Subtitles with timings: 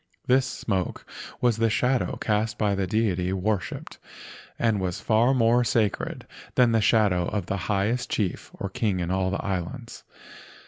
[0.25, 1.05] This smoke
[1.41, 3.99] was the shadow cast by the deity worshipped,
[4.57, 9.11] and was far more sacred than the shadow of the highest chief or king in
[9.11, 10.03] all the islands.